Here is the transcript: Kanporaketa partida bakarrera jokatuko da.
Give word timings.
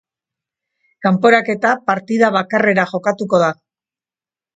Kanporaketa 1.05 1.73
partida 1.89 2.31
bakarrera 2.37 2.87
jokatuko 2.95 3.41
da. 3.45 3.51